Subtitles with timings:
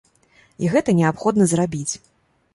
[0.63, 1.89] І гэта неабходна зрабіць.